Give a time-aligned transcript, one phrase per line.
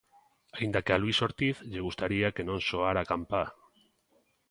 [0.57, 3.43] Aínda que a Luís Ortiz lle gustaría que non soara a campá.